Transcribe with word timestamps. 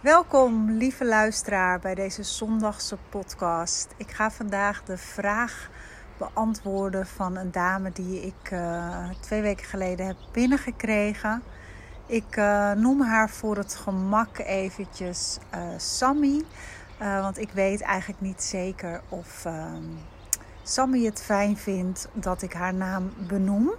Welkom, 0.00 0.70
lieve 0.70 1.04
luisteraar, 1.04 1.80
bij 1.80 1.94
deze 1.94 2.22
zondagse 2.22 2.96
podcast. 3.08 3.88
Ik 3.96 4.10
ga 4.10 4.30
vandaag 4.30 4.84
de 4.84 4.98
vraag 4.98 5.70
beantwoorden 6.16 7.06
van 7.06 7.36
een 7.36 7.50
dame 7.50 7.92
die 7.92 8.26
ik 8.26 8.50
uh, 8.52 9.10
twee 9.20 9.40
weken 9.40 9.66
geleden 9.66 10.06
heb 10.06 10.16
binnengekregen. 10.32 11.42
Ik 12.06 12.36
uh, 12.36 12.72
noem 12.72 13.00
haar 13.02 13.30
voor 13.30 13.56
het 13.56 13.74
gemak 13.74 14.38
eventjes 14.38 15.38
uh, 15.54 15.60
Sammy, 15.76 16.42
want 16.98 17.38
ik 17.38 17.50
weet 17.50 17.80
eigenlijk 17.80 18.20
niet 18.20 18.42
zeker 18.42 19.00
of 19.08 19.44
ehm, 19.44 19.82
Sammy 20.62 21.04
het 21.04 21.22
fijn 21.22 21.56
vindt 21.56 22.08
dat 22.12 22.42
ik 22.42 22.52
haar 22.52 22.74
naam 22.74 23.12
benoem. 23.28 23.70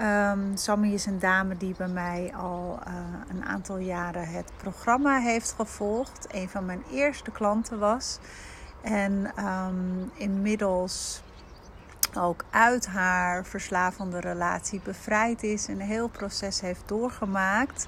Um, 0.00 0.56
Sammy 0.56 0.92
is 0.92 1.06
een 1.06 1.18
dame 1.18 1.56
die 1.56 1.74
bij 1.76 1.88
mij 1.88 2.32
al 2.36 2.78
uh, 2.88 2.94
een 3.28 3.44
aantal 3.44 3.78
jaren 3.78 4.28
het 4.28 4.52
programma 4.56 5.18
heeft 5.18 5.52
gevolgd. 5.52 6.26
Een 6.30 6.48
van 6.48 6.64
mijn 6.64 6.82
eerste 6.92 7.30
klanten 7.30 7.78
was. 7.78 8.18
En 8.82 9.32
um, 9.44 10.10
inmiddels 10.14 11.22
ook 12.18 12.44
uit 12.50 12.86
haar 12.86 13.44
verslavende 13.44 14.20
relatie 14.20 14.80
bevrijd 14.84 15.42
is. 15.42 15.68
Een 15.68 15.80
heel 15.80 16.08
proces 16.08 16.60
heeft 16.60 16.82
doorgemaakt. 16.86 17.86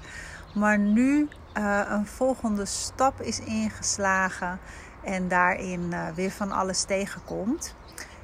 Maar 0.55 0.77
nu 0.77 1.29
uh, 1.57 1.81
een 1.87 2.05
volgende 2.05 2.65
stap 2.65 3.21
is 3.21 3.39
ingeslagen. 3.39 4.59
En 5.03 5.27
daarin 5.27 5.81
uh, 5.91 6.07
weer 6.15 6.31
van 6.31 6.51
alles 6.51 6.83
tegenkomt. 6.83 7.75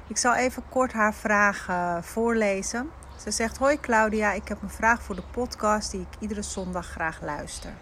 Ik 0.06 0.16
zal 0.16 0.34
even 0.34 0.62
kort 0.68 0.92
haar 0.92 1.14
vraag 1.14 1.68
voorlezen. 2.04 2.90
Ze 3.22 3.30
zegt: 3.30 3.56
Hoi 3.56 3.80
Claudia, 3.80 4.32
ik 4.32 4.48
heb 4.48 4.62
een 4.62 4.70
vraag 4.70 5.02
voor 5.02 5.14
de 5.14 5.22
podcast 5.32 5.90
die 5.90 6.00
ik 6.00 6.20
iedere 6.20 6.42
zondag 6.42 6.86
graag 6.86 7.22
luister. 7.22 7.72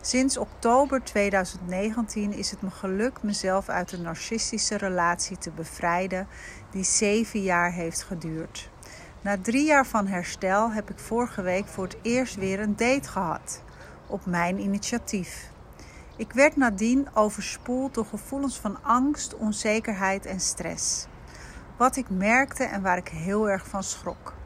Sinds 0.00 0.36
oktober 0.36 1.02
2019 1.02 2.32
is 2.32 2.50
het 2.50 2.62
me 2.62 2.70
gelukt 2.70 3.22
mezelf 3.22 3.68
uit 3.68 3.92
een 3.92 4.02
narcistische 4.02 4.76
relatie 4.76 5.38
te 5.38 5.50
bevrijden 5.50 6.26
die 6.70 6.84
zeven 6.84 7.42
jaar 7.42 7.72
heeft 7.72 8.02
geduurd. 8.02 8.70
Na 9.20 9.38
drie 9.42 9.66
jaar 9.66 9.86
van 9.86 10.06
herstel 10.06 10.70
heb 10.70 10.90
ik 10.90 10.98
vorige 10.98 11.42
week 11.42 11.66
voor 11.66 11.84
het 11.84 11.96
eerst 12.02 12.34
weer 12.34 12.60
een 12.60 12.76
date 12.76 13.08
gehad, 13.08 13.62
op 14.06 14.26
mijn 14.26 14.58
initiatief. 14.58 15.50
Ik 16.16 16.32
werd 16.32 16.56
nadien 16.56 17.08
overspoeld 17.14 17.94
door 17.94 18.06
gevoelens 18.06 18.58
van 18.58 18.78
angst, 18.82 19.36
onzekerheid 19.36 20.26
en 20.26 20.40
stress. 20.40 21.06
Wat 21.76 21.96
ik 21.96 22.10
merkte 22.10 22.64
en 22.64 22.82
waar 22.82 22.96
ik 22.96 23.08
heel 23.08 23.50
erg 23.50 23.66
van 23.66 23.82
schrok. 23.82 24.40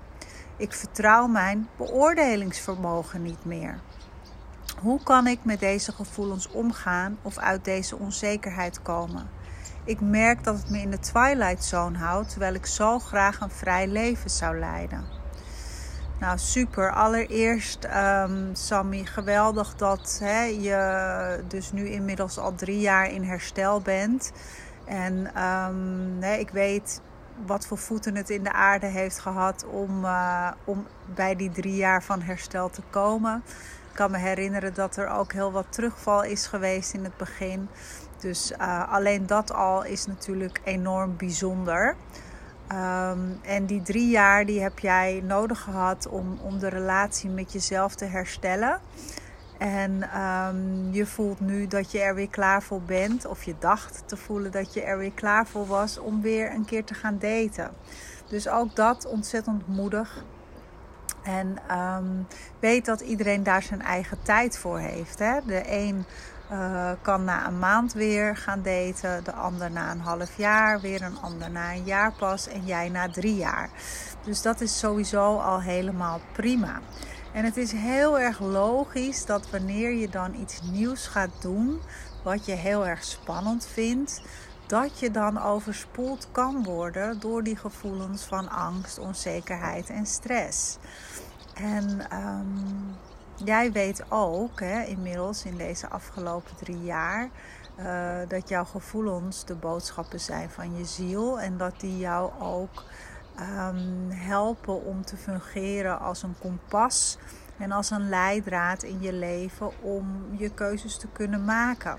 Ik 0.56 0.72
vertrouw 0.72 1.26
mijn 1.26 1.68
beoordelingsvermogen 1.76 3.22
niet 3.22 3.44
meer. 3.44 3.78
Hoe 4.80 5.02
kan 5.02 5.26
ik 5.26 5.38
met 5.42 5.60
deze 5.60 5.92
gevoelens 5.92 6.48
omgaan 6.48 7.18
of 7.22 7.38
uit 7.38 7.64
deze 7.64 7.98
onzekerheid 7.98 8.82
komen? 8.82 9.28
Ik 9.84 10.00
merk 10.00 10.44
dat 10.44 10.56
het 10.58 10.70
me 10.70 10.78
in 10.78 10.90
de 10.90 10.98
twilight 10.98 11.64
zone 11.64 11.98
houdt, 11.98 12.30
terwijl 12.30 12.54
ik 12.54 12.66
zo 12.66 12.98
graag 12.98 13.40
een 13.40 13.50
vrij 13.50 13.86
leven 13.88 14.30
zou 14.30 14.58
leiden. 14.58 15.04
Nou, 16.20 16.38
super. 16.38 16.92
Allereerst, 16.92 17.88
um, 17.97 18.50
Sammy, 18.52 19.04
geweldig 19.04 19.75
dat 19.75 20.19
je 20.60 21.44
dus 21.48 21.72
nu 21.72 21.88
inmiddels 21.88 22.38
al 22.38 22.54
drie 22.54 22.81
jaar 22.81 23.10
in 23.10 23.22
herstel 23.22 23.81
bent. 23.81 24.32
En 24.84 25.42
um, 25.42 26.16
hè, 26.20 26.34
ik 26.34 26.50
weet 26.50 27.00
wat 27.47 27.66
voor 27.66 27.78
voeten 27.78 28.16
het 28.16 28.30
in 28.30 28.42
de 28.42 28.52
aarde 28.52 28.86
heeft 28.86 29.19
gehad 29.19 29.66
om, 29.66 30.04
uh, 30.04 30.50
om 30.64 30.86
bij 31.14 31.36
die 31.36 31.50
drie 31.50 31.76
jaar 31.76 32.02
van 32.02 32.22
herstel 32.22 32.70
te 32.70 32.82
komen. 32.91 33.42
Ik 33.91 34.02
kan 34.02 34.10
me 34.10 34.19
herinneren 34.19 34.74
dat 34.74 34.97
er 34.97 35.08
ook 35.08 35.32
heel 35.32 35.52
wat 35.52 35.66
terugval 35.69 36.22
is 36.22 36.46
geweest 36.46 36.94
in 36.94 37.04
het 37.04 37.16
begin. 37.16 37.69
Dus 38.20 38.52
uh, 38.52 38.92
alleen 38.92 39.26
dat 39.26 39.52
al 39.52 39.84
is 39.84 40.06
natuurlijk 40.06 40.60
enorm 40.64 41.16
bijzonder. 41.16 41.96
Um, 42.72 43.38
en 43.42 43.66
die 43.66 43.82
drie 43.82 44.08
jaar 44.08 44.46
die 44.46 44.62
heb 44.62 44.78
jij 44.78 45.22
nodig 45.25 45.60
gehad 45.60 46.08
om, 46.08 46.38
om 46.42 46.58
de 46.58 46.69
relatie 46.69 47.30
met 47.30 47.52
jezelf 47.52 47.94
te 47.94 48.04
herstellen. 48.04 48.80
En 49.59 50.21
um, 50.21 50.93
je 50.93 51.06
voelt 51.06 51.41
nu 51.41 51.67
dat 51.67 51.91
je 51.91 52.00
er 52.00 52.15
weer 52.15 52.31
klaar 52.31 52.62
voor 52.62 52.83
bent, 52.83 53.27
of 53.27 53.43
je 53.43 53.55
dacht 53.59 54.03
te 54.06 54.17
voelen 54.17 54.53
dat 54.53 54.75
je 54.75 54.83
er 54.83 54.99
weer 54.99 55.12
klaar 55.12 55.47
voor 55.47 55.67
was 55.67 55.99
om 55.99 56.22
weer 56.22 56.55
een 56.55 56.65
keer 56.65 56.84
te 56.84 56.94
gaan 56.94 57.19
daten. 57.19 57.71
Dus 58.28 58.49
ook 58.49 58.77
dat 58.77 59.06
ontzettend 59.06 59.67
moedig. 59.67 60.25
En 61.22 61.56
um, 61.78 62.27
weet 62.61 62.84
dat 62.84 63.00
iedereen 63.00 63.43
daar 63.43 63.62
zijn 63.62 63.83
eigen 63.83 64.19
tijd 64.22 64.59
voor 64.59 64.78
heeft. 64.78 65.19
Hè? 65.19 65.41
De 65.47 65.62
een 65.67 66.05
uh, 66.53 66.91
kan 67.03 67.25
na 67.25 67.47
een 67.47 67.59
maand 67.59 67.93
weer 67.93 68.37
gaan 68.37 68.62
daten, 68.62 69.25
de 69.25 69.33
ander 69.33 69.71
na 69.71 69.91
een 69.91 70.00
half 70.00 70.37
jaar, 70.37 70.81
weer 70.81 71.03
een 71.03 71.19
ander 71.21 71.50
na 71.50 71.73
een 71.73 71.84
jaar 71.84 72.12
pas 72.12 72.49
en 72.49 72.65
jij 72.65 72.88
na 72.88 73.09
drie 73.09 73.37
jaar. 73.37 73.71
Dus 74.25 74.43
dat 74.43 74.61
is 74.61 74.78
sowieso 74.78 75.38
al 75.38 75.61
helemaal 75.61 76.21
prima. 76.33 76.81
En 77.36 77.44
het 77.44 77.56
is 77.56 77.72
heel 77.72 78.19
erg 78.19 78.41
logisch 78.41 79.26
dat 79.26 79.50
wanneer 79.50 79.91
je 79.91 80.08
dan 80.08 80.34
iets 80.34 80.60
nieuws 80.62 81.06
gaat 81.06 81.42
doen, 81.42 81.80
wat 82.24 82.47
je 82.47 82.52
heel 82.52 82.86
erg 82.86 83.04
spannend 83.04 83.66
vindt, 83.66 84.22
dat 84.66 84.98
je 84.98 85.10
dan 85.10 85.42
overspoeld 85.42 86.28
kan 86.32 86.64
worden 86.64 87.20
door 87.20 87.42
die 87.42 87.56
gevoelens 87.56 88.25
van 88.25 88.48
angst, 88.48 88.98
onzekerheid 88.98 89.91
en 89.91 90.06
stress. 90.06 90.78
En 91.54 92.06
um, 92.12 92.96
jij 93.44 93.72
weet 93.72 94.04
ook 94.08 94.60
hè, 94.60 94.82
inmiddels 94.82 95.44
in 95.44 95.56
deze 95.56 95.88
afgelopen 95.88 96.56
drie 96.56 96.82
jaar. 96.82 97.28
Uh, 97.78 98.19
dat 98.28 98.48
jouw 98.48 98.64
gevoelens 98.64 99.44
de 99.44 99.54
boodschappen 99.54 100.20
zijn 100.20 100.50
van 100.50 100.76
je 100.76 100.84
ziel 100.84 101.41
en 101.41 101.56
dat 101.56 101.80
die 101.80 101.98
jou 101.98 102.30
ook 102.41 102.84
um, 103.41 104.10
helpen 104.10 104.84
om 104.84 105.04
te 105.04 105.16
fungeren 105.16 106.00
als 106.00 106.22
een 106.22 106.34
kompas 106.38 107.19
en 107.58 107.72
als 107.72 107.91
een 107.91 108.08
leidraad 108.08 108.82
in 108.82 109.00
je 109.00 109.12
leven 109.12 109.82
om 109.82 110.26
je 110.36 110.50
keuzes 110.50 110.97
te 110.97 111.08
kunnen 111.12 111.44
maken. 111.44 111.98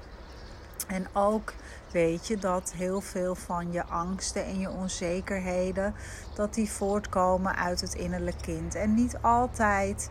En 0.88 1.08
ook 1.14 1.54
weet 1.92 2.28
je 2.28 2.38
dat 2.38 2.74
heel 2.76 3.02
veel 3.02 3.36
van 3.36 3.72
je 3.72 3.86
angsten 3.86 4.46
en 4.46 4.60
je 4.60 4.70
onzekerheden 4.70 5.96
dat 6.36 6.54
die 6.54 6.70
voortkomen 6.70 7.56
uit 7.56 7.82
het 7.82 7.94
innerlijk 7.94 8.42
kind 8.42 8.76
en 8.76 8.94
niet 8.94 9.18
altijd 9.22 10.10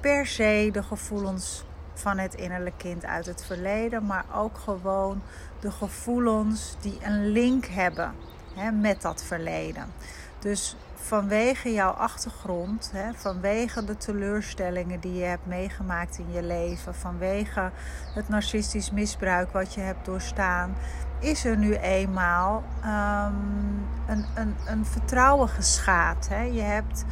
per 0.00 0.26
se 0.26 0.68
de 0.72 0.82
gevoelens 0.82 1.64
van 1.94 2.18
het 2.18 2.34
innerlijk 2.34 2.78
kind 2.78 3.04
uit 3.04 3.26
het 3.26 3.44
verleden, 3.44 4.06
maar 4.06 4.24
ook 4.34 4.58
gewoon 4.58 5.22
de 5.60 5.70
gevoelens 5.70 6.76
die 6.80 6.98
een 7.02 7.26
link 7.26 7.66
hebben 7.66 8.14
hè, 8.54 8.70
met 8.70 9.02
dat 9.02 9.22
verleden. 9.22 9.92
Dus 10.38 10.76
vanwege 10.94 11.72
jouw 11.72 11.90
achtergrond, 11.90 12.90
hè, 12.92 13.14
vanwege 13.14 13.84
de 13.84 13.96
teleurstellingen 13.96 15.00
die 15.00 15.14
je 15.14 15.24
hebt 15.24 15.46
meegemaakt 15.46 16.18
in 16.18 16.32
je 16.32 16.42
leven, 16.42 16.94
vanwege 16.94 17.70
het 18.14 18.28
narcistisch 18.28 18.90
misbruik 18.90 19.52
wat 19.52 19.74
je 19.74 19.80
hebt 19.80 20.04
doorstaan, 20.04 20.74
is 21.20 21.44
er 21.44 21.56
nu 21.56 21.74
eenmaal 21.74 22.64
um, 22.84 23.86
een, 24.06 24.24
een, 24.34 24.56
een 24.66 24.86
vertrouwen 24.86 25.48
geschaad. 25.48 26.28
Hè. 26.28 26.42
Je 26.42 26.60
hebt, 26.60 27.04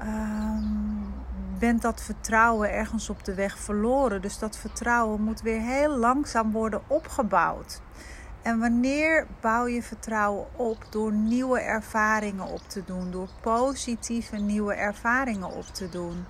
um, 0.00 1.14
bent 1.58 1.82
dat 1.82 2.02
vertrouwen 2.02 2.72
ergens 2.72 3.10
op 3.10 3.24
de 3.24 3.34
weg 3.34 3.58
verloren. 3.58 4.22
Dus 4.22 4.38
dat 4.38 4.56
vertrouwen 4.56 5.20
moet 5.20 5.40
weer 5.40 5.60
heel 5.60 5.96
langzaam 5.96 6.52
worden 6.52 6.80
opgebouwd. 6.86 7.80
En 8.42 8.58
wanneer 8.58 9.26
bouw 9.40 9.66
je 9.66 9.82
vertrouwen 9.82 10.46
op 10.56 10.86
door 10.90 11.12
nieuwe 11.12 11.60
ervaringen 11.60 12.46
op 12.46 12.68
te 12.68 12.82
doen, 12.84 13.10
door 13.10 13.28
positieve 13.40 14.36
nieuwe 14.36 14.74
ervaringen 14.74 15.50
op 15.50 15.66
te 15.66 15.88
doen? 15.88 16.24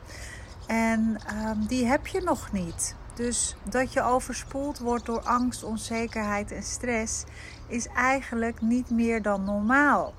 En 0.66 1.16
um, 1.46 1.66
die 1.66 1.86
heb 1.86 2.06
je 2.06 2.20
nog 2.20 2.52
niet. 2.52 2.94
Dus 3.14 3.56
dat 3.62 3.92
je 3.92 4.02
overspoeld 4.02 4.78
wordt 4.78 5.06
door 5.06 5.20
angst, 5.20 5.62
onzekerheid 5.62 6.52
en 6.52 6.62
stress 6.62 7.24
is 7.66 7.86
eigenlijk 7.86 8.60
niet 8.60 8.90
meer 8.90 9.22
dan 9.22 9.44
normaal. 9.44 10.14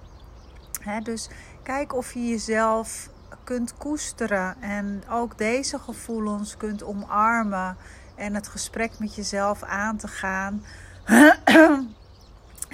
Dus 1.03 1.29
kijk 1.63 1.93
of 1.93 2.13
je 2.13 2.27
jezelf 2.27 3.09
kunt 3.43 3.77
koesteren 3.77 4.61
en 4.61 5.03
ook 5.09 5.37
deze 5.37 5.79
gevoelens 5.79 6.57
kunt 6.57 6.83
omarmen 6.83 7.77
en 8.15 8.33
het 8.33 8.47
gesprek 8.47 8.99
met 8.99 9.15
jezelf 9.15 9.63
aan 9.63 9.97
te 9.97 10.07
gaan 10.07 10.63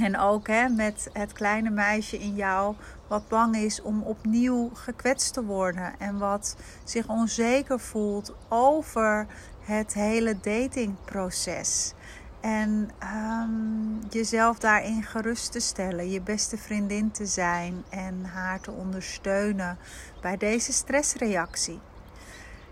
en 0.06 0.18
ook 0.20 0.48
hè, 0.48 0.70
met 0.70 1.10
het 1.14 1.34
kleine 1.34 1.70
meisje 1.70 2.18
in 2.20 2.36
jou 2.36 2.76
wat 3.08 3.28
bang 3.28 3.56
is 3.56 3.82
om 3.82 4.02
opnieuw 4.02 4.70
gekwetst 4.74 5.34
te 5.34 5.44
worden 5.44 5.94
en 6.00 6.18
wat 6.18 6.56
zich 6.84 7.08
onzeker 7.08 7.80
voelt 7.80 8.34
over 8.50 9.28
het 9.60 9.94
hele 9.94 10.38
datingproces. 10.42 11.94
En 12.42 12.90
um, 13.04 14.00
jezelf 14.10 14.60
daarin 14.60 15.04
gerust 15.04 15.52
te 15.52 15.60
stellen, 15.60 16.10
je 16.10 16.22
beste 16.22 16.58
vriendin 16.58 17.12
te 17.12 17.26
zijn 17.26 17.84
en 17.90 18.26
haar 18.34 18.60
te 18.60 18.72
ondersteunen 18.72 19.78
bij 20.22 20.38
deze 20.38 20.74
stressreactie. 20.74 21.80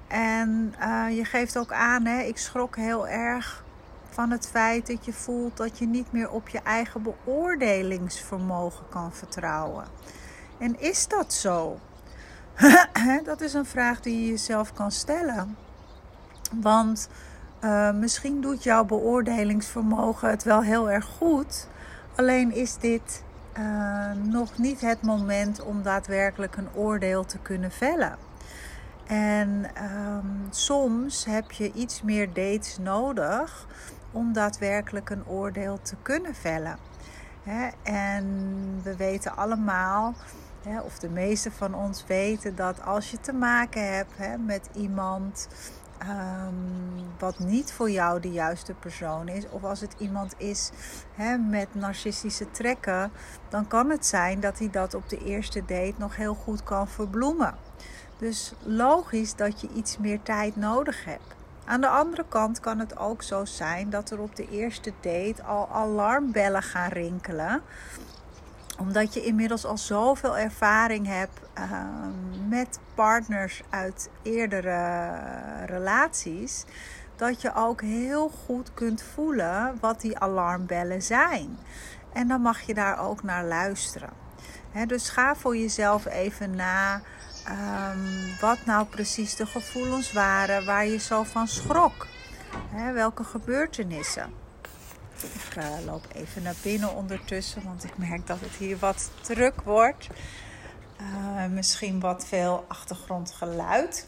En 0.07 0.75
uh, 0.79 1.17
je 1.17 1.25
geeft 1.25 1.57
ook 1.57 1.71
aan, 1.71 2.05
hè, 2.05 2.21
ik 2.21 2.37
schrok 2.37 2.75
heel 2.75 3.07
erg 3.07 3.63
van 4.13 4.31
het 4.31 4.47
feit 4.47 4.87
dat 4.87 5.05
je 5.05 5.13
voelt 5.13 5.57
dat 5.57 5.77
je 5.77 5.85
niet 5.85 6.11
meer 6.11 6.29
op 6.29 6.49
je 6.49 6.59
eigen 6.59 7.01
beoordelingsvermogen 7.03 8.85
kan 8.89 9.13
vertrouwen. 9.13 9.85
En 10.59 10.79
is 10.79 11.07
dat 11.07 11.33
zo? 11.33 11.79
dat 13.23 13.41
is 13.41 13.53
een 13.53 13.65
vraag 13.65 14.01
die 14.01 14.21
je 14.21 14.27
jezelf 14.29 14.73
kan 14.73 14.91
stellen. 14.91 15.57
Want 16.61 17.09
uh, 17.61 17.91
misschien 17.91 18.41
doet 18.41 18.63
jouw 18.63 18.85
beoordelingsvermogen 18.85 20.29
het 20.29 20.43
wel 20.43 20.61
heel 20.61 20.91
erg 20.91 21.05
goed. 21.05 21.67
Alleen 22.15 22.51
is 22.51 22.77
dit 22.77 23.23
uh, 23.57 24.11
nog 24.11 24.57
niet 24.57 24.81
het 24.81 25.01
moment 25.01 25.61
om 25.61 25.83
daadwerkelijk 25.83 26.55
een 26.55 26.73
oordeel 26.73 27.25
te 27.25 27.37
kunnen 27.37 27.71
vellen. 27.71 28.17
En 29.07 29.65
um, 29.83 30.47
soms 30.49 31.25
heb 31.25 31.51
je 31.51 31.71
iets 31.71 32.01
meer 32.01 32.33
dates 32.33 32.77
nodig 32.77 33.67
om 34.13 34.33
daadwerkelijk 34.33 35.09
een 35.09 35.27
oordeel 35.27 35.79
te 35.81 35.95
kunnen 36.01 36.35
vellen. 36.35 36.77
en 37.83 38.25
we 38.83 38.95
weten 38.95 39.35
allemaal, 39.35 40.13
of 40.83 40.99
de 40.99 41.09
meeste 41.09 41.51
van 41.51 41.75
ons 41.75 42.05
weten, 42.07 42.55
dat 42.55 42.81
als 42.81 43.11
je 43.11 43.19
te 43.19 43.33
maken 43.33 43.93
hebt 43.93 44.13
met 44.45 44.69
iemand 44.73 45.47
um, 46.01 47.05
wat 47.19 47.39
niet 47.39 47.71
voor 47.71 47.89
jou 47.89 48.19
de 48.19 48.31
juiste 48.31 48.73
persoon 48.73 49.27
is, 49.27 49.49
of 49.49 49.63
als 49.63 49.81
het 49.81 49.95
iemand 49.97 50.33
is 50.37 50.71
met 51.49 51.75
narcistische 51.75 52.51
trekken, 52.51 53.11
dan 53.49 53.67
kan 53.67 53.89
het 53.89 54.05
zijn 54.05 54.39
dat 54.39 54.59
hij 54.59 54.69
dat 54.69 54.93
op 54.93 55.09
de 55.09 55.23
eerste 55.23 55.59
date 55.59 55.93
nog 55.97 56.15
heel 56.15 56.33
goed 56.33 56.63
kan 56.63 56.87
verbloemen. 56.87 57.55
Dus 58.17 58.53
logisch 58.63 59.35
dat 59.35 59.61
je 59.61 59.69
iets 59.75 59.97
meer 59.97 60.21
tijd 60.21 60.55
nodig 60.55 61.05
hebt. 61.05 61.35
Aan 61.65 61.81
de 61.81 61.87
andere 61.87 62.25
kant 62.29 62.59
kan 62.59 62.79
het 62.79 62.97
ook 62.97 63.23
zo 63.23 63.45
zijn 63.45 63.89
dat 63.89 64.11
er 64.11 64.19
op 64.19 64.35
de 64.35 64.49
eerste 64.49 64.93
date 65.01 65.43
al 65.43 65.69
alarmbellen 65.69 66.63
gaan 66.63 66.89
rinkelen 66.89 67.61
omdat 68.79 69.13
je 69.13 69.23
inmiddels 69.23 69.65
al 69.65 69.77
zoveel 69.77 70.37
ervaring 70.37 71.07
hebt 71.07 71.39
ehm, 71.53 72.47
met 72.49 72.79
partners 72.95 73.61
uit 73.69 74.09
eerdere 74.21 75.11
relaties, 75.65 76.65
dat 77.15 77.41
je 77.41 77.55
ook 77.55 77.81
heel 77.81 78.29
goed 78.29 78.73
kunt 78.73 79.03
voelen 79.13 79.77
wat 79.79 80.01
die 80.01 80.17
alarmbellen 80.17 81.01
zijn. 81.01 81.57
En 82.13 82.27
dan 82.27 82.41
mag 82.41 82.61
je 82.61 82.73
daar 82.73 82.99
ook 82.99 83.23
naar 83.23 83.45
luisteren. 83.45 84.09
dus 84.87 85.09
ga 85.09 85.35
voor 85.35 85.57
jezelf 85.57 86.05
even 86.05 86.55
na 86.55 87.01
um, 87.49 88.35
wat 88.39 88.65
nou 88.65 88.85
precies 88.85 89.35
de 89.35 89.45
gevoelens 89.45 90.11
waren 90.11 90.65
waar 90.65 90.85
je 90.85 90.99
zo 90.99 91.23
van 91.23 91.47
schrok. 91.47 92.07
welke 92.93 93.23
gebeurtenissen. 93.23 94.33
Ik 95.21 95.55
uh, 95.57 95.85
loop 95.85 96.07
even 96.13 96.41
naar 96.41 96.55
binnen 96.61 96.95
ondertussen, 96.95 97.63
want 97.63 97.83
ik 97.83 97.97
merk 97.97 98.27
dat 98.27 98.39
het 98.39 98.55
hier 98.57 98.77
wat 98.77 99.11
druk 99.21 99.61
wordt. 99.61 100.07
Uh, 101.01 101.45
misschien 101.45 101.99
wat 101.99 102.25
veel 102.27 102.65
achtergrondgeluid. 102.67 104.07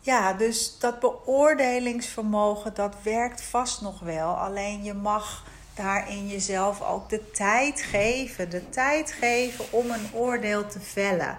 Ja, 0.00 0.32
dus 0.32 0.78
dat 0.78 1.00
beoordelingsvermogen, 1.00 2.74
dat 2.74 2.94
werkt 3.02 3.42
vast 3.42 3.80
nog 3.80 4.00
wel. 4.00 4.34
Alleen 4.34 4.84
je 4.84 4.94
mag 4.94 5.44
daarin 5.74 6.28
jezelf 6.28 6.82
ook 6.82 7.08
de 7.08 7.30
tijd 7.30 7.80
geven. 7.80 8.50
De 8.50 8.68
tijd 8.68 9.12
geven 9.12 9.72
om 9.72 9.90
een 9.90 10.08
oordeel 10.12 10.66
te 10.66 10.80
vellen. 10.80 11.38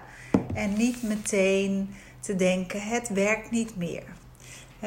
En 0.58 0.72
niet 0.72 1.02
meteen 1.02 1.94
te 2.20 2.36
denken, 2.36 2.82
het 2.82 3.08
werkt 3.08 3.50
niet 3.50 3.76
meer 3.76 4.16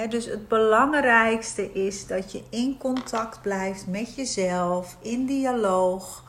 dus 0.09 0.25
het 0.25 0.47
belangrijkste 0.47 1.73
is 1.73 2.07
dat 2.07 2.31
je 2.31 2.43
in 2.49 2.77
contact 2.77 3.41
blijft 3.41 3.87
met 3.87 4.15
jezelf, 4.15 4.97
in 5.01 5.25
dialoog. 5.25 6.23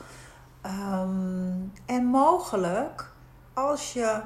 Ehm, 0.61 1.53
en 1.85 2.05
mogelijk, 2.05 3.11
als 3.53 3.93
je 3.93 4.21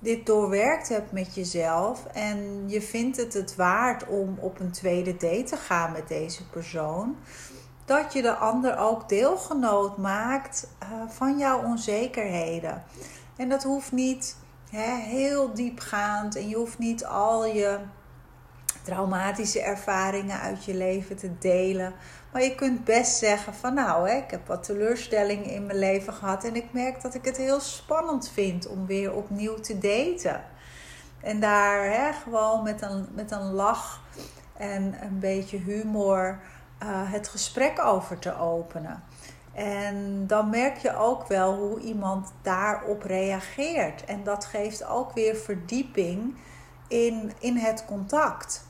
dit 0.00 0.26
doorwerkt 0.26 0.88
hebt 0.88 1.12
met 1.12 1.34
jezelf 1.34 2.06
en 2.06 2.68
je 2.68 2.82
vindt 2.82 3.16
het 3.16 3.34
het 3.34 3.56
waard 3.56 4.06
om 4.06 4.38
op 4.40 4.60
een 4.60 4.70
tweede 4.70 5.12
date 5.16 5.42
te 5.42 5.56
gaan 5.56 5.92
met 5.92 6.08
deze 6.08 6.48
persoon, 6.48 7.16
dat 7.84 8.12
je 8.12 8.22
de 8.22 8.34
ander 8.34 8.78
ook 8.78 9.08
deelgenoot 9.08 9.96
maakt 9.96 10.68
uh, 10.82 10.88
van 11.08 11.38
jouw 11.38 11.64
onzekerheden. 11.64 12.82
En 13.40 13.48
dat 13.48 13.62
hoeft 13.62 13.92
niet 13.92 14.36
heel 14.70 15.54
diepgaand 15.54 16.36
en 16.36 16.48
je 16.48 16.56
hoeft 16.56 16.78
niet 16.78 17.04
al 17.04 17.44
je 17.44 17.78
traumatische 18.82 19.60
ervaringen 19.60 20.40
uit 20.40 20.64
je 20.64 20.74
leven 20.74 21.16
te 21.16 21.38
delen. 21.38 21.94
Maar 22.32 22.42
je 22.42 22.54
kunt 22.54 22.84
best 22.84 23.16
zeggen 23.16 23.54
van 23.54 23.74
nou, 23.74 24.08
hè, 24.08 24.16
ik 24.16 24.30
heb 24.30 24.46
wat 24.46 24.62
teleurstellingen 24.62 25.50
in 25.50 25.66
mijn 25.66 25.78
leven 25.78 26.12
gehad 26.12 26.44
en 26.44 26.56
ik 26.56 26.72
merk 26.72 27.02
dat 27.02 27.14
ik 27.14 27.24
het 27.24 27.36
heel 27.36 27.60
spannend 27.60 28.28
vind 28.28 28.68
om 28.68 28.86
weer 28.86 29.14
opnieuw 29.14 29.60
te 29.60 29.78
daten. 29.78 30.44
En 31.20 31.40
daar 31.40 31.84
hè, 31.84 32.12
gewoon 32.12 32.62
met 32.62 32.82
een, 32.82 33.08
met 33.14 33.30
een 33.30 33.52
lach 33.52 34.00
en 34.56 34.96
een 35.02 35.18
beetje 35.18 35.58
humor 35.58 36.40
uh, 36.82 37.12
het 37.12 37.28
gesprek 37.28 37.84
over 37.84 38.18
te 38.18 38.38
openen. 38.38 39.02
En 39.54 40.26
dan 40.26 40.50
merk 40.50 40.76
je 40.76 40.96
ook 40.96 41.26
wel 41.26 41.56
hoe 41.56 41.80
iemand 41.80 42.32
daarop 42.42 43.02
reageert. 43.02 44.04
En 44.04 44.24
dat 44.24 44.44
geeft 44.44 44.86
ook 44.86 45.12
weer 45.12 45.36
verdieping 45.36 46.36
in, 46.88 47.32
in 47.38 47.56
het 47.56 47.84
contact 47.84 48.68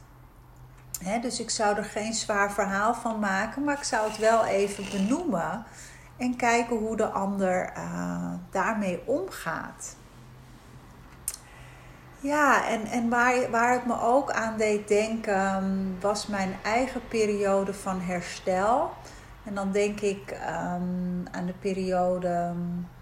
dus 1.20 1.40
ik 1.40 1.50
zou 1.50 1.76
er 1.76 1.84
geen 1.84 2.14
zwaar 2.14 2.52
verhaal 2.52 2.94
van 2.94 3.18
maken, 3.18 3.64
maar 3.64 3.76
ik 3.76 3.84
zou 3.84 4.08
het 4.08 4.18
wel 4.18 4.44
even 4.44 4.84
benoemen 4.90 5.64
en 6.16 6.36
kijken 6.36 6.76
hoe 6.76 6.96
de 6.96 7.06
ander 7.06 7.72
uh, 7.76 8.32
daarmee 8.50 9.02
omgaat. 9.04 9.96
Ja, 12.20 12.68
en, 12.68 12.84
en 12.86 13.08
waar, 13.08 13.50
waar 13.50 13.72
het 13.72 13.86
me 13.86 14.00
ook 14.00 14.30
aan 14.30 14.56
deed 14.56 14.88
denken 14.88 15.96
was 16.00 16.26
mijn 16.26 16.56
eigen 16.62 17.08
periode 17.08 17.74
van 17.74 18.00
herstel. 18.00 18.90
En 19.50 19.56
dan 19.56 19.72
denk 19.72 20.00
ik 20.00 20.30
um, 20.30 21.24
aan 21.30 21.46
de 21.46 21.54
periode 21.60 22.54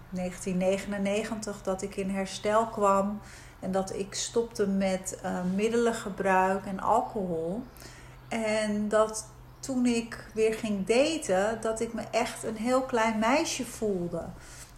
1999 0.09 1.55
ehm, 1.55 1.63
dat 1.63 1.81
ik 1.81 1.95
in 1.95 2.09
herstel 2.09 2.67
kwam. 2.67 3.19
En 3.59 3.71
dat 3.71 3.95
ik 3.95 4.13
stopte 4.13 4.67
met 4.67 5.19
uh, 5.23 5.39
middelengebruik 5.55 6.65
en 6.65 6.79
alcohol. 6.79 7.63
En 8.27 8.87
dat 8.87 9.27
toen 9.59 9.85
ik 9.85 10.29
weer 10.33 10.53
ging 10.53 10.85
daten, 10.85 11.61
dat 11.61 11.79
ik 11.79 11.93
me 11.93 12.03
echt 12.11 12.43
een 12.43 12.57
heel 12.57 12.81
klein 12.81 13.19
meisje 13.19 13.65
voelde. 13.65 14.25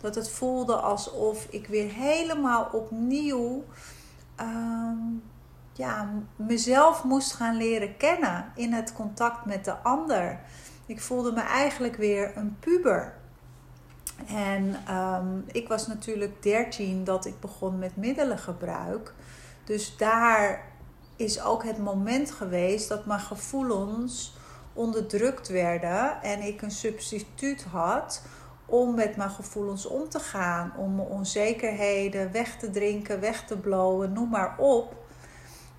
Dat 0.01 0.15
het 0.15 0.29
voelde 0.29 0.75
alsof 0.75 1.47
ik 1.49 1.67
weer 1.67 1.91
helemaal 1.91 2.69
opnieuw 2.71 3.63
ehm, 4.35 4.97
ja, 5.73 6.09
mezelf 6.35 7.03
moest 7.03 7.33
gaan 7.33 7.55
leren 7.55 7.97
kennen 7.97 8.51
in 8.55 8.73
het 8.73 8.93
contact 8.93 9.45
met 9.45 9.65
de 9.65 9.75
ander. 9.75 10.39
Ik 10.91 11.01
voelde 11.01 11.31
me 11.31 11.41
eigenlijk 11.41 11.95
weer 11.95 12.37
een 12.37 12.57
puber. 12.59 13.13
En 14.27 14.75
ehm, 14.87 15.39
ik 15.51 15.67
was 15.67 15.87
natuurlijk 15.87 16.43
13 16.43 17.03
dat 17.03 17.25
ik 17.25 17.39
begon 17.39 17.79
met 17.79 17.95
middelengebruik. 17.95 19.13
Dus 19.65 19.97
daar 19.97 20.65
is 21.15 21.41
ook 21.41 21.63
het 21.63 21.77
moment 21.77 22.31
geweest 22.31 22.89
dat 22.89 23.05
mijn 23.05 23.19
gevoelens 23.19 24.37
onderdrukt 24.73 25.47
werden 25.47 26.21
en 26.21 26.41
ik 26.41 26.61
een 26.61 26.71
substituut 26.71 27.63
had 27.63 28.21
om 28.65 28.95
met 28.95 29.15
mijn 29.15 29.31
gevoelens 29.31 29.85
om 29.85 30.09
te 30.09 30.19
gaan, 30.19 30.73
om 30.77 30.95
mijn 30.95 31.07
onzekerheden 31.07 32.31
weg 32.31 32.57
te 32.57 32.69
drinken, 32.69 33.19
weg 33.19 33.45
te 33.45 33.57
blowen, 33.57 34.13
noem 34.13 34.29
maar 34.29 34.57
op. 34.57 34.95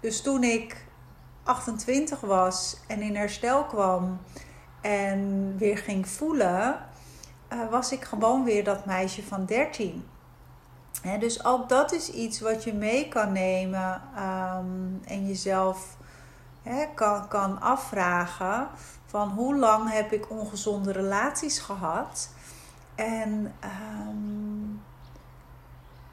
Dus 0.01 0.21
toen 0.23 0.43
ik 0.43 0.87
28 1.43 2.21
was 2.21 2.77
en 2.89 3.01
in 3.01 3.17
herstel 3.17 3.65
kwam 3.65 4.21
en 4.83 5.55
weer 5.59 5.79
ging 5.79 6.09
voelen, 6.09 6.79
uh, 7.53 7.71
was 7.71 7.93
ik 7.93 8.05
gewoon 8.05 8.45
weer 8.45 8.65
dat 8.65 8.87
meisje 8.87 9.23
van 9.23 9.47
13. 9.47 10.07
dus 11.19 11.45
ook 11.45 11.69
dat 11.69 11.93
is 11.93 12.11
iets 12.11 12.41
wat 12.41 12.65
je 12.65 12.73
mee 12.73 13.09
kan 13.09 13.33
nemen 13.33 14.03
um, 14.19 15.01
en 15.05 15.27
jezelf 15.27 15.97
kan, 16.95 17.29
kan 17.29 17.61
afvragen 17.61 18.69
van 19.07 19.29
hoe 19.29 19.57
lang 19.57 19.91
heb 19.91 20.13
ik 20.13 20.31
ongezonde 20.31 20.93
relaties 20.93 21.59
gehad. 21.59 22.31
En 22.95 23.55
um, 23.65 24.83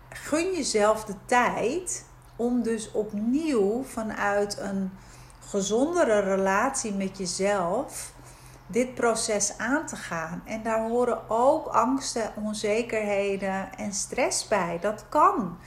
gun 0.09 0.53
jezelf 0.53 1.05
de 1.05 1.15
tijd 1.25 2.05
om 2.35 2.63
dus 2.63 2.91
opnieuw 2.91 3.83
vanuit 3.83 4.59
een 4.59 4.91
gezondere 5.39 6.19
relatie 6.19 6.93
met 6.93 7.17
jezelf 7.17 8.13
dit 8.71 8.95
proces 8.95 9.57
aan 9.57 9.85
te 9.85 9.95
gaan. 9.95 10.41
En 10.45 10.63
daar 10.63 10.87
horen 10.89 11.29
ook 11.29 11.67
angsten, 11.67 12.31
onzekerheden 12.35 13.77
en 13.77 13.93
stress 13.93 14.47
bij. 14.47 14.77
Dat 14.81 15.05
kan. 15.09 15.57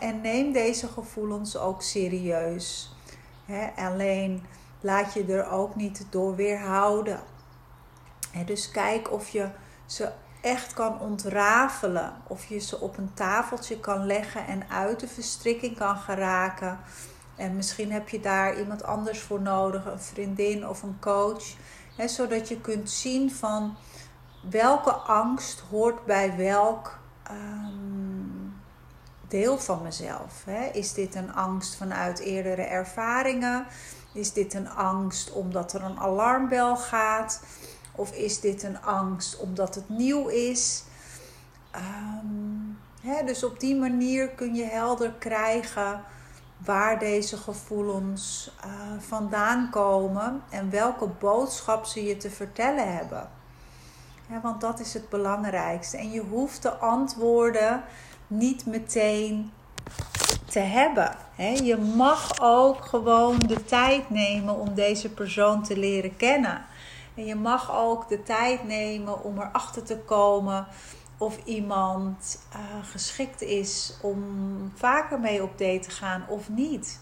En 0.00 0.20
neem 0.20 0.52
deze 0.52 0.88
gevoelens 0.88 1.56
ook 1.56 1.82
serieus. 1.82 2.96
Alleen 3.76 4.44
laat 4.80 5.12
je 5.12 5.24
er 5.24 5.50
ook 5.50 5.74
niet 5.74 6.06
door 6.10 6.36
weerhouden. 6.36 7.20
Dus 8.44 8.70
kijk 8.70 9.12
of 9.12 9.28
je 9.28 9.48
ze 9.86 10.10
echt 10.40 10.74
kan 10.74 11.00
ontrafelen. 11.00 12.12
Of 12.26 12.44
je 12.44 12.58
ze 12.58 12.80
op 12.80 12.98
een 12.98 13.14
tafeltje 13.14 13.80
kan 13.80 14.06
leggen 14.06 14.46
en 14.46 14.70
uit 14.70 15.00
de 15.00 15.08
verstrikking 15.08 15.76
kan 15.76 15.96
geraken. 15.96 16.78
En 17.36 17.56
misschien 17.56 17.92
heb 17.92 18.08
je 18.08 18.20
daar 18.20 18.58
iemand 18.58 18.84
anders 18.84 19.20
voor 19.20 19.40
nodig, 19.40 19.84
een 19.84 20.00
vriendin 20.00 20.68
of 20.68 20.82
een 20.82 20.96
coach. 21.00 21.44
Zodat 22.04 22.48
je 22.48 22.60
kunt 22.60 22.90
zien 22.90 23.32
van 23.32 23.76
welke 24.50 24.92
angst 24.92 25.60
hoort 25.70 26.04
bij 26.04 26.36
welk 26.36 26.98
um, 27.30 28.60
deel 29.28 29.58
van 29.58 29.82
mezelf. 29.82 30.44
Is 30.72 30.92
dit 30.92 31.14
een 31.14 31.34
angst 31.34 31.76
vanuit 31.76 32.18
eerdere 32.18 32.62
ervaringen? 32.62 33.66
Is 34.12 34.32
dit 34.32 34.54
een 34.54 34.70
angst 34.70 35.32
omdat 35.32 35.72
er 35.72 35.82
een 35.82 35.98
alarmbel 35.98 36.76
gaat? 36.76 37.42
Of 37.92 38.12
is 38.12 38.40
dit 38.40 38.62
een 38.62 38.82
angst 38.82 39.38
omdat 39.38 39.74
het 39.74 39.88
nieuw 39.88 40.28
is? 40.28 40.84
Hè, 43.00 43.24
dus 43.24 43.44
op 43.44 43.60
die 43.60 43.76
manier 43.76 44.28
kun 44.28 44.54
je 44.54 44.64
helder 44.64 45.12
krijgen 45.18 46.04
waar 46.56 46.98
deze 46.98 47.36
gevoelens 47.36 48.50
uh, 48.64 48.72
vandaan 48.98 49.70
komen 49.70 50.42
en 50.50 50.70
welke 50.70 51.06
boodschap 51.06 51.84
ze 51.84 52.04
je 52.04 52.16
te 52.16 52.30
vertellen 52.30 52.96
hebben. 52.96 53.28
Want 54.42 54.60
dat 54.60 54.80
is 54.80 54.94
het 54.94 55.08
belangrijkste. 55.08 55.96
En 55.96 56.10
je 56.10 56.20
hoeft 56.20 56.62
de 56.62 56.72
antwoorden 56.72 57.84
niet 58.26 58.66
meteen 58.66 59.52
te 60.48 60.58
hebben. 60.58 61.16
Je 61.62 61.76
mag 61.76 62.40
ook 62.40 62.84
gewoon 62.84 63.38
de 63.38 63.64
tijd 63.64 64.10
nemen 64.10 64.58
om 64.58 64.74
deze 64.74 65.10
persoon 65.10 65.62
te 65.62 65.78
leren 65.78 66.16
kennen. 66.16 66.64
En 67.14 67.24
je 67.24 67.34
mag 67.34 67.76
ook 67.76 68.08
de 68.08 68.22
tijd 68.22 68.64
nemen 68.64 69.24
om 69.24 69.38
erachter 69.38 69.82
te 69.82 69.98
komen 69.98 70.66
of 71.18 71.38
iemand 71.44 72.38
uh, 72.52 72.60
geschikt 72.90 73.42
is 73.42 73.96
om 74.02 74.72
vaker 74.74 75.20
mee 75.20 75.42
op 75.42 75.58
date 75.58 75.78
te 75.78 75.90
gaan 75.90 76.24
of 76.28 76.48
niet. 76.48 76.98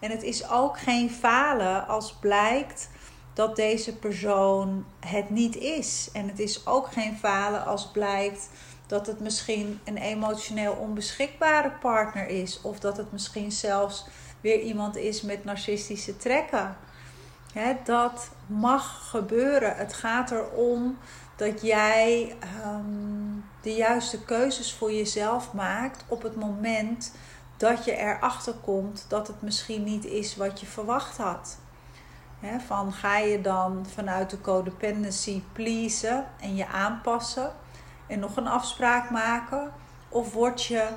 En 0.00 0.10
het 0.10 0.22
is 0.22 0.50
ook 0.50 0.78
geen 0.78 1.10
falen 1.10 1.88
als 1.88 2.12
blijkt 2.12 2.88
dat 3.32 3.56
deze 3.56 3.96
persoon 3.96 4.84
het 5.06 5.30
niet 5.30 5.56
is. 5.56 6.08
En 6.12 6.28
het 6.28 6.38
is 6.38 6.66
ook 6.66 6.92
geen 6.92 7.16
falen 7.16 7.66
als 7.66 7.86
blijkt 7.90 8.50
dat 8.86 9.06
het 9.06 9.20
misschien 9.20 9.80
een 9.84 9.96
emotioneel 9.96 10.72
onbeschikbare 10.72 11.70
partner 11.70 12.26
is. 12.26 12.60
Of 12.60 12.78
dat 12.78 12.96
het 12.96 13.12
misschien 13.12 13.52
zelfs 13.52 14.06
weer 14.40 14.60
iemand 14.60 14.96
is 14.96 15.22
met 15.22 15.44
narcistische 15.44 16.16
trekken. 16.16 16.76
dat 17.84 18.30
mag 18.46 19.08
gebeuren. 19.10 19.76
Het 19.76 19.92
gaat 19.92 20.30
erom 20.30 20.98
dat 21.36 21.62
jij 21.62 22.36
um, 22.66 23.27
de 23.62 23.74
juiste 23.74 24.24
keuzes 24.24 24.72
voor 24.72 24.92
jezelf 24.92 25.52
maakt 25.52 26.04
op 26.08 26.22
het 26.22 26.36
moment 26.36 27.12
dat 27.56 27.84
je 27.84 27.96
erachter 27.96 28.54
komt 28.54 29.04
dat 29.08 29.26
het 29.26 29.42
misschien 29.42 29.84
niet 29.84 30.04
is 30.04 30.36
wat 30.36 30.60
je 30.60 30.66
verwacht 30.66 31.16
had. 31.16 31.58
van 32.66 32.92
ga 32.92 33.18
je 33.18 33.40
dan 33.40 33.86
vanuit 33.94 34.30
de 34.30 34.40
codependency 34.40 35.42
pleasen 35.52 36.26
en 36.40 36.56
je 36.56 36.66
aanpassen 36.66 37.52
en 38.06 38.18
nog 38.18 38.36
een 38.36 38.46
afspraak 38.46 39.10
maken? 39.10 39.72
Of 40.08 40.32
word 40.32 40.64
je 40.64 40.88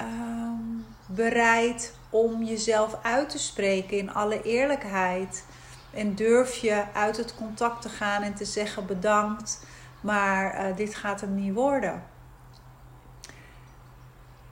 um, 0.00 0.86
bereid 1.06 1.94
om 2.10 2.42
jezelf 2.42 2.96
uit 3.02 3.28
te 3.28 3.38
spreken 3.38 3.98
in 3.98 4.12
alle 4.12 4.42
eerlijkheid? 4.42 5.44
En 5.90 6.14
durf 6.14 6.56
je 6.56 6.84
uit 6.92 7.16
het 7.16 7.34
contact 7.34 7.82
te 7.82 7.88
gaan 7.88 8.22
en 8.22 8.34
te 8.34 8.44
zeggen 8.44 8.86
bedankt, 8.86 9.64
maar 10.00 10.68
uh, 10.68 10.76
dit 10.76 10.94
gaat 10.94 11.20
hem 11.20 11.34
niet 11.34 11.54
worden. 11.54 12.02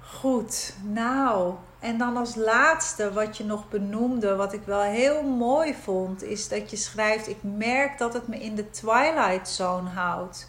Goed, 0.00 0.74
nou, 0.82 1.54
en 1.78 1.98
dan 1.98 2.16
als 2.16 2.34
laatste 2.34 3.12
wat 3.12 3.36
je 3.36 3.44
nog 3.44 3.68
benoemde, 3.68 4.36
wat 4.36 4.52
ik 4.52 4.62
wel 4.64 4.82
heel 4.82 5.22
mooi 5.22 5.74
vond, 5.74 6.22
is 6.22 6.48
dat 6.48 6.70
je 6.70 6.76
schrijft: 6.76 7.28
Ik 7.28 7.42
merk 7.42 7.98
dat 7.98 8.12
het 8.12 8.28
me 8.28 8.40
in 8.40 8.54
de 8.54 8.70
twilight 8.70 9.48
zone 9.48 9.88
houdt. 9.88 10.48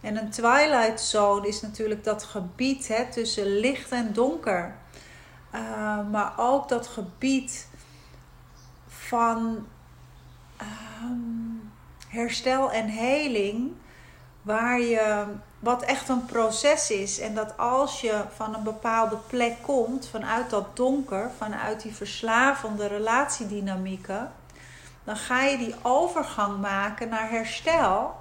En 0.00 0.16
een 0.16 0.30
twilight 0.30 1.00
zone 1.00 1.48
is 1.48 1.60
natuurlijk 1.60 2.04
dat 2.04 2.24
gebied 2.24 2.88
hè, 2.88 3.06
tussen 3.10 3.46
licht 3.46 3.90
en 3.90 4.12
donker. 4.12 4.74
Uh, 5.54 6.10
maar 6.10 6.32
ook 6.36 6.68
dat 6.68 6.86
gebied 6.86 7.68
van 8.86 9.66
um, 11.02 11.70
herstel 12.08 12.70
en 12.70 12.88
heling, 12.88 13.72
waar 14.42 14.80
je, 14.80 15.24
wat 15.58 15.82
echt 15.82 16.08
een 16.08 16.24
proces 16.24 16.90
is. 16.90 17.18
En 17.18 17.34
dat 17.34 17.56
als 17.56 18.00
je 18.00 18.24
van 18.34 18.54
een 18.54 18.62
bepaalde 18.62 19.16
plek 19.26 19.56
komt, 19.62 20.08
vanuit 20.08 20.50
dat 20.50 20.76
donker, 20.76 21.30
vanuit 21.38 21.82
die 21.82 21.94
verslavende 21.94 22.86
relatiedynamieken, 22.86 24.32
dan 25.04 25.16
ga 25.16 25.42
je 25.42 25.58
die 25.58 25.74
overgang 25.82 26.60
maken 26.60 27.08
naar 27.08 27.30
herstel. 27.30 28.20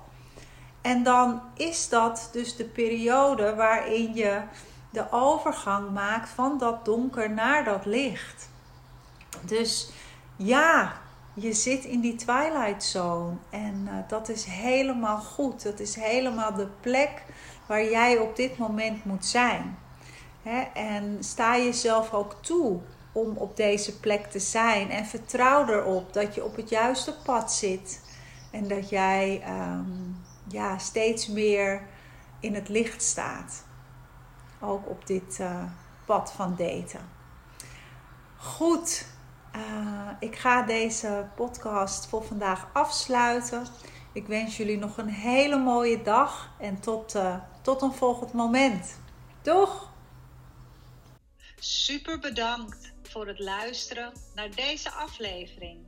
En 0.82 1.04
dan 1.04 1.42
is 1.54 1.90
dat 1.90 2.30
dus 2.32 2.56
de 2.56 2.64
periode 2.64 3.56
waarin 3.56 4.14
je 4.14 4.42
de 4.90 5.12
overgang 5.12 5.92
maakt 5.92 6.30
van 6.30 6.58
dat 6.58 6.86
donker 6.86 7.30
naar 7.30 7.64
dat 7.64 7.86
licht. 7.86 8.50
Dus 9.42 9.90
ja, 10.36 10.94
je 11.34 11.54
zit 11.54 11.86
in 11.86 12.00
die 12.00 12.16
twilight 12.16 12.84
zone. 12.84 13.34
En 13.50 13.82
uh, 13.86 13.94
dat 14.08 14.30
is 14.30 14.44
helemaal 14.44 15.18
goed. 15.18 15.64
Dat 15.64 15.80
is 15.80 15.96
helemaal 15.96 16.54
de 16.54 16.68
plek 16.80 17.24
waar 17.66 17.84
jij 17.84 18.18
op 18.18 18.36
dit 18.36 18.58
moment 18.58 19.06
moet 19.06 19.26
zijn. 19.26 19.78
Hè? 20.44 20.62
En 20.74 21.18
sta 21.20 21.58
jezelf 21.58 22.14
ook 22.14 22.36
toe 22.42 22.80
om 23.12 23.38
op 23.38 23.58
deze 23.58 24.00
plek 24.00 24.26
te 24.26 24.40
zijn. 24.40 24.90
En 24.90 25.06
vertrouw 25.06 25.68
erop 25.68 26.14
dat 26.14 26.36
je 26.36 26.44
op 26.44 26.56
het 26.56 26.70
juiste 26.70 27.16
pad 27.24 27.54
zit. 27.54 28.02
En 28.52 28.68
dat 28.68 28.90
jij 28.90 29.44
um, 29.48 30.22
ja, 30.48 30.78
steeds 30.78 31.28
meer 31.28 31.82
in 32.40 32.56
het 32.56 32.70
licht 32.70 33.04
staat. 33.04 33.64
Ook 34.60 34.90
op 34.90 35.08
dit 35.08 35.38
uh, 35.42 35.64
pad 36.06 36.32
van 36.32 36.56
daten. 36.58 37.10
Goed, 38.38 39.06
uh, 39.56 40.10
ik 40.20 40.36
ga 40.36 40.62
deze 40.62 41.28
podcast 41.36 42.06
voor 42.06 42.24
vandaag 42.24 42.70
afsluiten. 42.74 43.66
Ik 44.14 44.28
wens 44.28 44.58
jullie 44.58 44.78
nog 44.78 44.98
een 44.98 45.10
hele 45.10 45.58
mooie 45.58 46.02
dag 46.02 46.50
en 46.60 46.80
tot, 46.80 47.16
uh, 47.16 47.36
tot 47.62 47.82
een 47.82 47.94
volgend 47.94 48.34
moment. 48.34 49.00
Doeg! 49.42 49.90
Super 51.56 52.20
bedankt 52.20 52.94
voor 53.04 53.28
het 53.28 53.40
luisteren 53.40 54.14
naar 54.36 54.56
deze 54.56 54.92
aflevering. 54.92 55.86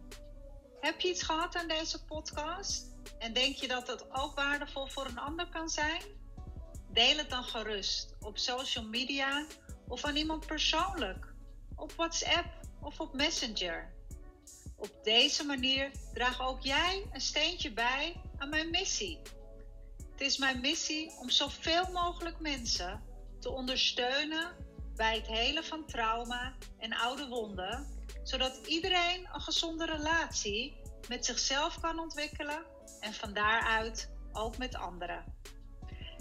Heb 0.79 0.99
je 0.99 1.09
iets 1.09 1.23
gehad 1.23 1.55
aan 1.55 1.67
deze 1.67 2.05
podcast? 2.05 2.85
En 3.19 3.33
denk 3.33 3.55
je 3.55 3.67
dat 3.67 3.87
het 3.87 4.05
ook 4.11 4.35
waardevol 4.35 4.87
voor 4.87 5.05
een 5.05 5.19
ander 5.19 5.47
kan 5.49 5.69
zijn? 5.69 6.01
Deel 6.89 7.17
het 7.17 7.29
dan 7.29 7.43
gerust 7.43 8.15
op 8.19 8.37
social 8.37 8.85
media 8.85 9.45
of 9.87 10.03
aan 10.05 10.15
iemand 10.15 10.45
persoonlijk. 10.45 11.33
Op 11.75 11.91
WhatsApp 11.91 12.62
of 12.83 12.99
op 12.99 13.13
Messenger. 13.13 13.93
Op 14.75 15.03
deze 15.03 15.43
manier 15.43 15.91
draag 16.13 16.41
ook 16.41 16.61
jij 16.61 17.05
een 17.11 17.21
steentje 17.21 17.71
bij 17.71 18.21
aan 18.37 18.49
mijn 18.49 18.69
missie. 18.69 19.19
Het 20.11 20.21
is 20.21 20.37
mijn 20.37 20.61
missie 20.61 21.11
om 21.19 21.29
zoveel 21.29 21.91
mogelijk 21.91 22.39
mensen 22.39 23.03
te 23.39 23.49
ondersteunen 23.49 24.51
bij 24.95 25.15
het 25.15 25.27
helen 25.27 25.63
van 25.63 25.85
trauma 25.85 26.53
en 26.77 26.93
oude 26.93 27.27
wonden, 27.27 27.87
zodat 28.23 28.67
iedereen 28.67 29.27
een 29.33 29.41
gezonde 29.41 29.85
relatie 29.85 30.81
met 31.07 31.25
zichzelf 31.25 31.79
kan 31.79 31.99
ontwikkelen 31.99 32.65
en 32.99 33.13
van 33.13 33.33
daaruit 33.33 34.09
ook 34.31 34.57
met 34.57 34.75
anderen. 34.75 35.23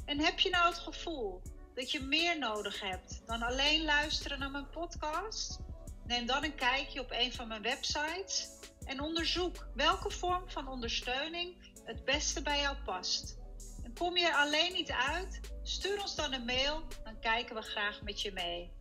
En 0.04 0.20
heb 0.20 0.38
je 0.38 0.50
nou 0.50 0.68
het 0.68 0.78
gevoel 0.78 1.42
dat 1.74 1.90
je 1.90 2.00
meer 2.00 2.38
nodig 2.38 2.80
hebt 2.80 3.22
dan 3.26 3.42
alleen 3.42 3.84
luisteren 3.84 4.38
naar 4.38 4.50
mijn 4.50 4.70
podcast? 4.70 5.58
Neem 6.06 6.26
dan 6.26 6.44
een 6.44 6.54
kijkje 6.54 7.00
op 7.00 7.10
een 7.10 7.32
van 7.32 7.48
mijn 7.48 7.62
websites 7.62 8.48
en 8.84 9.00
onderzoek 9.00 9.66
welke 9.74 10.10
vorm 10.10 10.50
van 10.50 10.68
ondersteuning 10.68 11.70
het 11.84 12.04
beste 12.04 12.42
bij 12.42 12.60
jou 12.60 12.76
past. 12.84 13.38
En 13.84 13.94
kom 13.94 14.16
je 14.16 14.26
er 14.26 14.34
alleen 14.34 14.72
niet 14.72 14.90
uit? 14.90 15.40
Stuur 15.62 16.00
ons 16.00 16.14
dan 16.14 16.32
een 16.32 16.44
mail, 16.44 16.82
dan 17.04 17.20
kijken 17.20 17.54
we 17.54 17.62
graag 17.62 18.02
met 18.02 18.20
je 18.20 18.32
mee. 18.32 18.72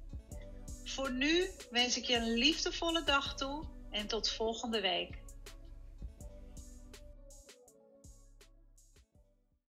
Voor 0.83 1.11
nu 1.11 1.51
wens 1.69 1.97
ik 1.97 2.05
je 2.05 2.15
een 2.15 2.33
liefdevolle 2.33 3.03
dag 3.03 3.35
toe 3.35 3.65
en 3.91 4.07
tot 4.07 4.29
volgende 4.29 4.81
week. 4.81 5.20